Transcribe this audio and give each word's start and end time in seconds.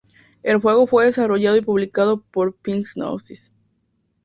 El 0.41 0.57
juego 0.57 0.87
fue 0.87 1.05
desarrollado 1.05 1.57
y 1.57 1.61
publicado 1.61 2.21
por 2.23 2.57
Psygnosis. 2.65 3.51